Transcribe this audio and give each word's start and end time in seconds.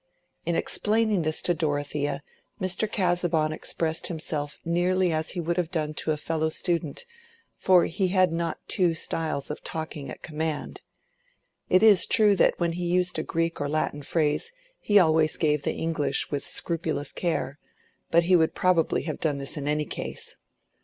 In 0.47 0.55
explaining 0.55 1.21
this 1.21 1.43
to 1.43 1.53
Dorothea, 1.53 2.23
Mr. 2.59 2.91
Casaubon 2.91 3.53
expressed 3.53 4.07
himself 4.07 4.57
nearly 4.65 5.13
as 5.13 5.29
he 5.37 5.39
would 5.39 5.57
have 5.57 5.69
done 5.69 5.93
to 5.93 6.09
a 6.09 6.17
fellow 6.17 6.49
student, 6.49 7.05
for 7.55 7.85
he 7.85 8.07
had 8.07 8.33
not 8.33 8.57
two 8.67 8.95
styles 8.95 9.51
of 9.51 9.63
talking 9.63 10.09
at 10.09 10.23
command: 10.23 10.81
it 11.69 11.83
is 11.83 12.07
true 12.07 12.35
that 12.37 12.59
when 12.59 12.71
he 12.71 12.85
used 12.85 13.19
a 13.19 13.23
Greek 13.23 13.61
or 13.61 13.69
Latin 13.69 14.01
phrase 14.01 14.51
he 14.79 14.97
always 14.97 15.37
gave 15.37 15.61
the 15.61 15.75
English 15.75 16.31
with 16.31 16.47
scrupulous 16.47 17.11
care, 17.11 17.59
but 18.09 18.23
he 18.23 18.35
would 18.35 18.55
probably 18.55 19.03
have 19.03 19.19
done 19.19 19.37
this 19.37 19.55
in 19.55 19.67
any 19.67 19.85
case. 19.85 20.35